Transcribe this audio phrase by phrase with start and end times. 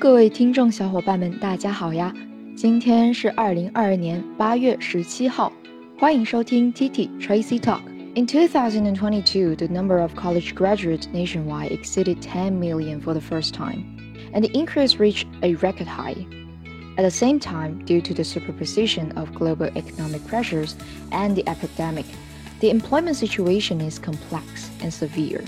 [0.00, 2.12] 各位听众小伙伴们，大家好呀！
[2.56, 5.52] 今天是二零二二年八月十七号，
[5.98, 13.20] 欢迎收听 TT Tracy Talk。In 2022, the number of college graduates nationwide exceeded 10 million for the
[13.20, 13.84] first time,
[14.32, 16.16] and the increase reached a record high.
[16.96, 20.74] At the same time, due to the superposition of global economic pressures
[21.10, 22.06] and the epidemic,
[22.60, 25.42] the employment situation is complex and severe.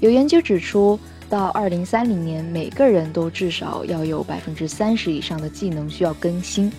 [0.00, 0.98] 有研究指出，
[1.29, 6.71] 到二零三零年，每个人都至少要有百分之三十以上的技能需要更新。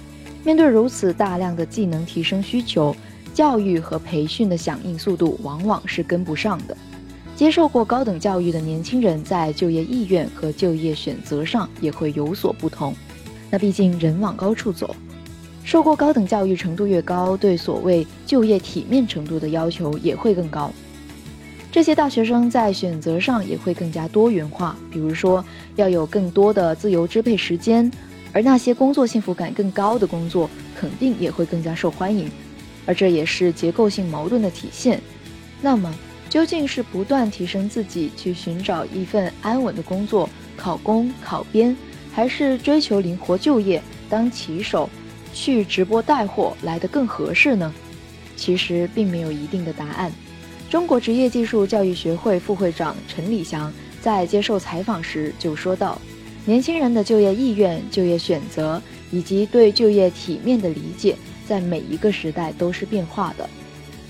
[0.43, 2.97] 面对如此大量的技能提升需求，
[3.35, 6.77] 教育和培训的响应速度往往是跟不上的。
[7.37, 12.95] 接受过高等教育的年轻人在就业意愿和就业选择上也会有所不同。
[13.51, 14.97] 那毕竟人往高处走，
[15.63, 20.73] 受过高等教育程度越高，对所谓就业体面程度的要求也会更高。
[21.71, 25.45] 这些大学生在选择上也会更加多元化，比如说
[25.77, 27.91] 要有更多的自由支配时间，
[28.33, 32.31] 而那些工作幸福感更高的工作肯定也会更加受欢迎，
[32.87, 35.01] 而这也是结构性矛盾的体现。
[35.61, 35.95] 那么，
[36.31, 41.77] 究竟是不断提升自己去寻找一份安稳的工作，考公考编，
[42.13, 44.89] 还是追求灵活就业，当骑手
[45.35, 47.73] 去直播带货来得更合适呢？
[48.37, 50.11] 其实并没有一定的答案。
[50.71, 55.99] 中国职业技术教育学会副会长陈礼祥在接受采访时就说道
[56.45, 58.81] ：“年轻人的就业意愿、就业选择
[59.11, 63.49] 以及对就业体面的理解，在每一个时代都是变化的。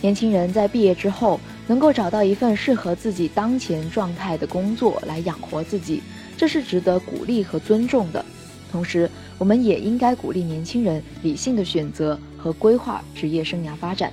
[0.01, 6.03] 年轻人在毕业之后能够找到一份适合自己当前状态的工作来养活自己，
[6.37, 8.25] 这是值得鼓励和尊重的。
[8.73, 9.09] 同时，
[9.39, 14.13] 我们也应该鼓励年轻人理性的选择和规划职业生涯发展。”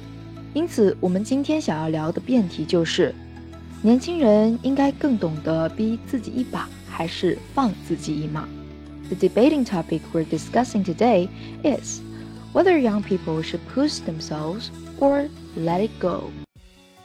[0.54, 3.14] 因此，我们今天想要聊的辩题就是：
[3.82, 8.48] 年轻人应该更懂得逼自己一把，还是放自己一马？
[9.08, 11.28] The debating topic we're discussing today
[11.62, 12.00] is
[12.52, 16.30] whether young people should push themselves or let it go.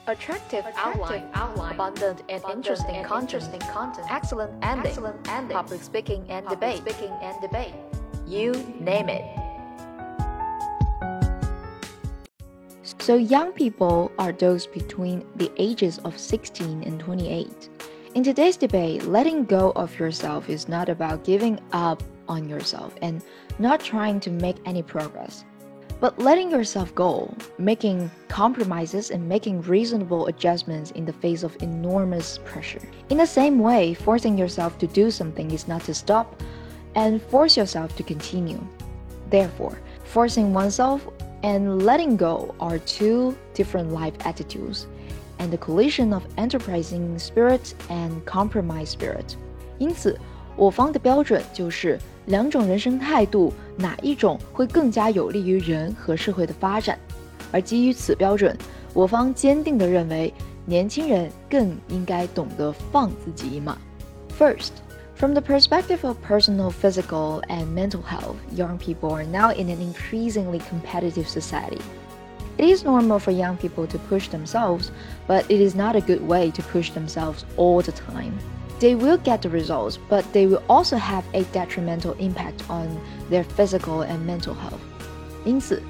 [0.08, 5.58] Attractive, outline, outline, abundant and abundant interesting, and content, interesting content, excellent ending, excellent ending,
[5.58, 7.74] public speaking and public debate, speaking and debate.
[8.28, 9.24] You name it.
[13.11, 17.69] So young people are those between the ages of 16 and 28.
[18.15, 23.21] In today's debate, letting go of yourself is not about giving up on yourself and
[23.59, 25.45] not trying to make any progress,
[25.99, 32.39] but letting yourself go, making compromises and making reasonable adjustments in the face of enormous
[32.45, 32.89] pressure.
[33.09, 36.41] In the same way, forcing yourself to do something is not to stop
[36.95, 38.65] and force yourself to continue.
[39.31, 41.09] Therefore, forcing oneself
[41.42, 44.86] and letting go are two different life attitudes,
[45.38, 49.36] and the collision of enterprising spirit and compromise spirit.
[49.78, 50.18] 因此，
[50.56, 56.98] 我方的标准就是两种人生态度，哪一种会更加有利于人和社会的发展？
[57.52, 58.58] 而基于此标准，
[58.94, 60.34] 我方坚定地认为，
[60.66, 63.78] 年轻人更应该懂得放自己一马。
[64.40, 64.72] First.
[65.21, 69.79] From the perspective of personal, physical, and mental health, young people are now in an
[69.79, 71.83] increasingly competitive society.
[72.57, 74.91] It is normal for young people to push themselves,
[75.27, 78.39] but it is not a good way to push themselves all the time.
[78.79, 82.99] They will get the results, but they will also have a detrimental impact on
[83.29, 84.81] their physical and mental health.
[85.45, 85.83] 因此，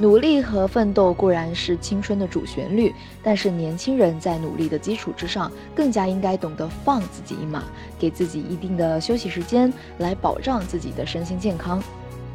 [0.00, 7.64] 努力和奋斗固然是青春的主旋律，但是年轻人在努力的基础之上，更加应该懂得放自己一马，
[7.98, 11.82] 给自己一定的休息时间，来保障自己的身心健康。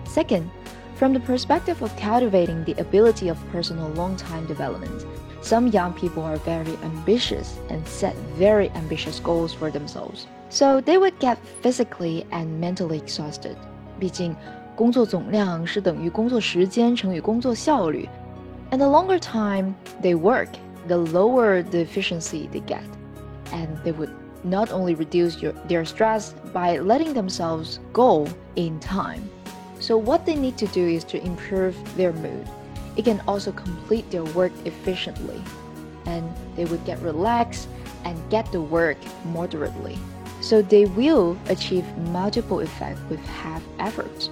[0.08, 0.44] Second,
[0.98, 5.06] from the perspective of cultivating the ability of personal long-time development,
[5.44, 10.26] some young people are very ambitious and set very ambitious goals for themselves.
[10.50, 13.56] So they would get physically and mentally exhausted.
[14.00, 14.36] 毕竟
[14.76, 18.08] 工作总量是等于工作时间乘以工作效率，
[18.72, 20.48] and the longer time they work,
[20.88, 22.82] the lower the efficiency they get,
[23.52, 24.10] and they would
[24.44, 29.22] not only reduce your, their stress by letting themselves go in time.
[29.80, 32.48] So what they need to do is to improve their mood.
[32.96, 35.40] It can also complete their work efficiently,
[36.06, 36.24] and
[36.56, 37.68] they would get relaxed
[38.04, 38.98] and get the work
[39.32, 39.98] moderately.
[40.42, 44.30] So they will achieve multiple effects with half effort.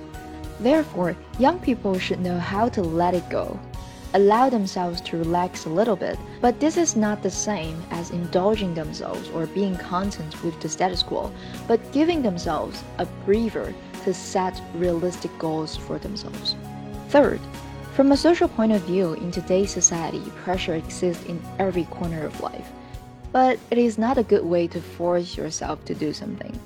[0.61, 3.59] Therefore, young people should know how to let it go.
[4.15, 8.73] Allow themselves to relax a little bit, but this is not the same as indulging
[8.73, 11.33] themselves or being content with the status quo,
[11.67, 13.75] but giving themselves a breather
[14.05, 16.55] to set realistic goals for themselves.
[17.09, 17.41] Third,
[17.95, 22.41] from a social point of view, in today's society, pressure exists in every corner of
[22.41, 22.71] life.
[23.33, 26.57] But it is not a good way to force yourself to do something.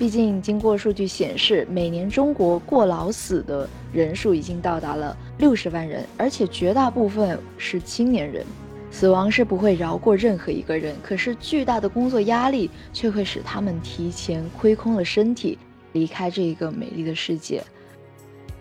[0.00, 8.42] 毕竟，经过数据显示，每年中国过劳死的人数已经到达了六十万人，而且绝大部分是青年人。
[8.90, 15.58] 死亡是不会饶过任何一个人，可是巨大的工作压力却会使他们提前亏空了身体，
[15.92, 17.62] 离开这一个美丽的世界。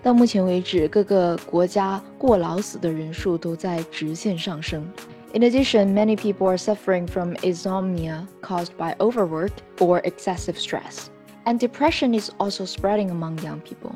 [0.03, 4.85] 到目前为止，各个国家过劳死的人数都在直线上升。
[5.33, 11.05] In addition, many people are suffering from insomnia caused by overwork or excessive stress.
[11.49, 13.95] And depression is also spreading among young people.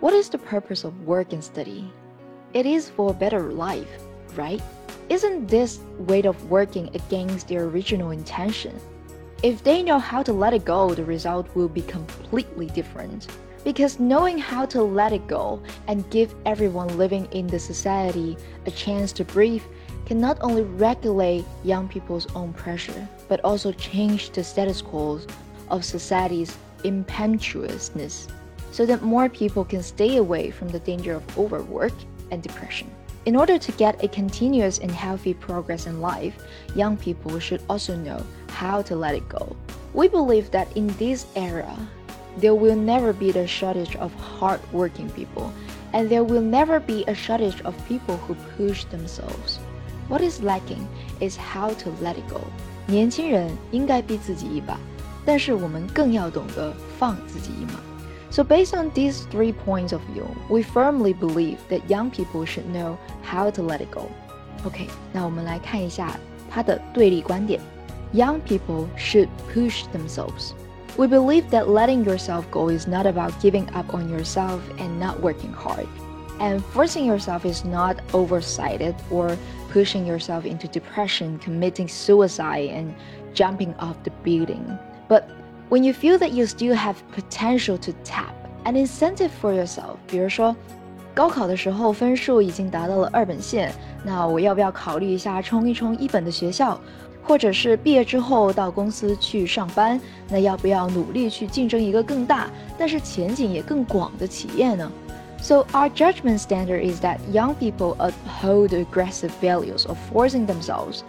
[0.00, 1.90] What is the purpose of work and study?
[2.52, 3.88] It is for a better life,
[4.36, 4.60] right?
[5.08, 8.78] Isn't this way of working against their original intention?
[9.42, 13.28] If they know how to let it go, the result will be completely different.
[13.64, 18.36] Because knowing how to let it go and give everyone living in the society
[18.66, 19.64] a chance to breathe
[20.04, 25.18] can not only regulate young people's own pressure, but also change the status quo
[25.70, 28.27] of society's impetuousness
[28.71, 31.93] so that more people can stay away from the danger of overwork
[32.31, 32.89] and depression.
[33.25, 36.45] In order to get a continuous and healthy progress in life,
[36.75, 39.55] young people should also know how to let it go.
[39.93, 41.75] We believe that in this era,
[42.37, 45.51] there will never be the shortage of hardworking people,
[45.93, 49.57] and there will never be a shortage of people who push themselves.
[50.07, 50.87] What is lacking
[51.19, 52.41] is how to let it go.
[52.87, 54.77] 年轻人应该逼自己一把，
[55.25, 57.79] 但是我们更要懂得放自己一马。
[58.29, 62.97] So based on these three points of view, we firmly believe that young people should know
[63.23, 64.09] how to let it go.
[64.65, 67.61] OK，那我们来看一下它的对立观点。
[68.13, 70.53] Young people should push themselves.
[70.97, 75.19] We believe that letting yourself go is not about giving up on yourself and not
[75.21, 75.87] working hard.
[76.39, 79.37] And forcing yourself is not oversighted or
[79.71, 82.93] pushing yourself into depression, committing suicide, and
[83.33, 84.77] jumping off the building.
[85.09, 85.23] But
[85.69, 88.33] when you feel that you still have potential to tap
[88.63, 90.55] an incentive for yourself，比如说
[91.13, 93.71] 高考的时候分数已经达到了二本线，
[94.03, 96.79] 那我要不要考虑一下冲一冲一本的学校？
[97.27, 99.99] 或者是毕业之后到公司去上班，
[100.29, 102.47] 那要不要努力去竞争一个更大，
[102.77, 104.91] 但是前景也更广的企业呢？
[105.41, 110.99] So, our judgment standard is that young people uphold the aggressive values of forcing themselves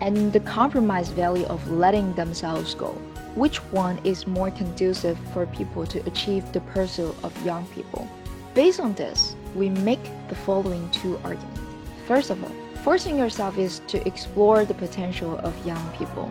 [0.00, 2.94] and the compromise value of letting themselves go.
[3.36, 8.06] Which one is more conducive for people to achieve the pursuit of young people?
[8.54, 11.60] Based on this, we make the following two arguments.
[12.06, 12.50] First of all,
[12.84, 16.30] forcing yourself is to explore the potential of young people.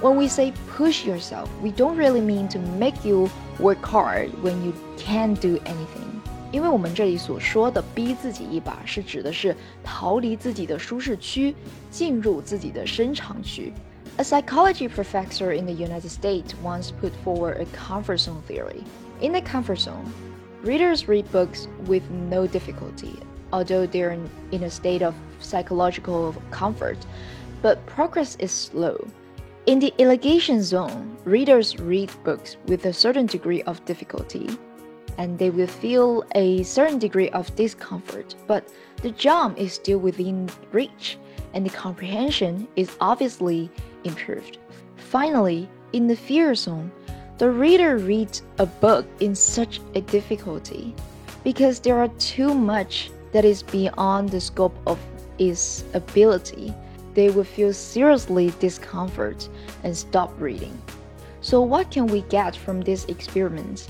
[0.00, 4.64] When we say push yourself, we don't really mean to make you work hard when
[4.64, 6.10] you can't do anything.
[6.50, 11.54] 因为我们这里所说的逼自己一把，是指的是逃离自己的舒适区，
[11.90, 13.72] 进入自己的深长区。
[14.19, 18.83] A psychology professor in the United States once put forward a comfort zone theory.
[19.21, 20.11] In the comfort zone,
[20.63, 23.19] readers read books with no difficulty,
[23.53, 24.17] although they're
[24.51, 26.97] in a state of psychological comfort,
[27.61, 29.07] but progress is slow.
[29.67, 34.49] In the elongation zone, readers read books with a certain degree of difficulty,
[35.19, 38.67] and they will feel a certain degree of discomfort, but
[39.03, 41.19] the jump is still within reach
[41.53, 43.71] and the comprehension is obviously
[44.07, 44.57] improved.
[44.95, 46.91] Finally, in the fear zone,
[47.37, 50.95] the reader reads a book in such a difficulty
[51.43, 54.99] because there are too much that is beyond the scope of
[55.37, 56.73] its ability.
[57.13, 59.47] They will feel seriously discomfort
[59.83, 60.77] and stop reading.
[61.41, 63.87] So, what can we get from this experiment?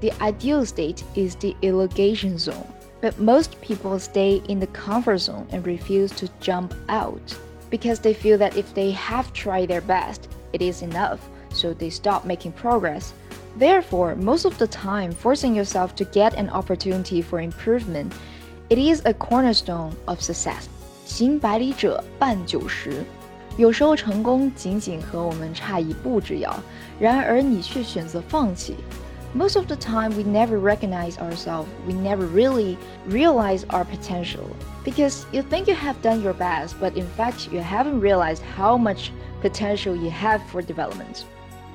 [0.00, 5.46] The ideal state is the elongation zone, but most people stay in the comfort zone
[5.50, 7.36] and refuse to jump out
[7.69, 11.19] because they feel that if they have tried their best, it is enough,
[11.51, 13.13] so they stop making progress.
[13.57, 18.13] Therefore, most of the time, forcing yourself to get an opportunity for improvement,
[18.69, 20.67] it is a cornerstone of success.
[21.05, 23.03] 行百里者半九十，
[23.57, 26.53] 有时候成功仅仅和我们差一步之遥，
[26.99, 28.75] 然而你却选择放弃。
[29.34, 34.56] most of the time we never recognize ourselves, we never really realize our potential.
[34.84, 38.76] Because you think you have done your best, but in fact, you haven't realized how
[38.76, 41.24] much potential you have for development.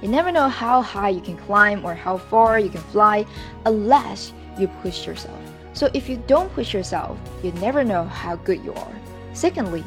[0.02, 3.26] You never know how high you can climb or how far you can fly
[3.66, 5.40] unless you push yourself.
[5.74, 8.96] So if you don't push yourself, you never know how good you are.
[9.34, 9.84] Secondly,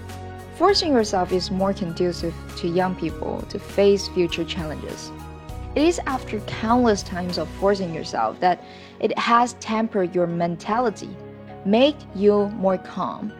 [0.56, 5.12] forcing yourself is more conducive to young people to face future challenges.
[5.78, 8.64] It is after countless times of forcing yourself that
[8.98, 11.08] it has tempered your mentality,
[11.64, 13.32] made you more calm,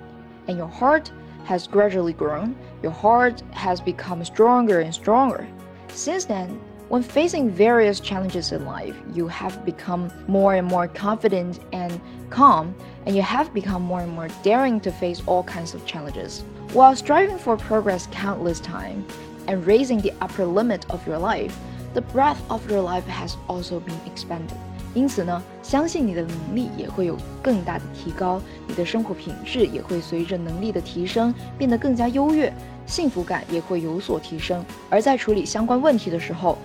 [0.46, 1.10] and your heart
[1.46, 2.54] has gradually grown.
[2.80, 5.48] Your heart has become stronger and stronger.
[5.88, 11.60] Since then, When facing various challenges in life, you have become more and more confident
[11.74, 15.84] and calm, and you have become more and more daring to face all kinds of
[15.84, 16.44] challenges.
[16.72, 19.12] While striving for progress countless times
[19.46, 21.58] and raising the upper limit of your life,
[21.97, 24.57] the breadth of your life has also been expanded.
[24.93, 32.53] 因此呢，相信你的能力也会有更大的提高，你的生活品质也会随着能力的提升变得更加优越，
[32.85, 34.63] 幸福感也会有所提升。
[34.91, 36.59] 而在处理相关问题的时候，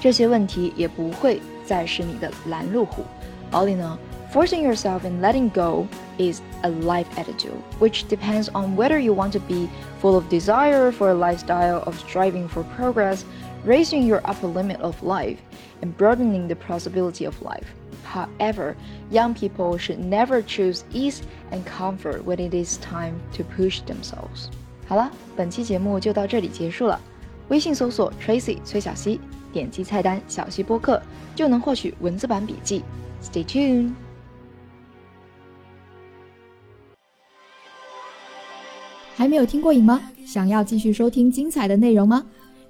[0.00, 3.02] 这些问题也不会再是你的拦路虎。
[3.52, 3.98] All in all,
[4.32, 5.86] forcing yourself and letting go
[6.18, 9.68] is a life attitude, which depends on whether you want to be
[10.00, 13.24] full of desire for a lifestyle of striving for progress,
[13.64, 15.38] raising your upper limit of life,
[15.82, 17.66] and broadening the possibility of life.
[18.04, 18.74] However,
[19.10, 24.48] young people should never choose ease and comfort when it is time to push themselves.
[24.86, 27.00] 好了，本期节目就到这里结束了。
[27.48, 29.20] 微信搜索 Tracy 崔小溪。
[29.52, 31.00] 点击菜单“小溪播客”
[31.34, 32.82] 就能获取文字版笔记。
[33.22, 33.92] Stay tuned。
[39.16, 40.00] 还没有听过瘾吗？
[40.26, 42.22] 想要继续收听精彩的内容吗？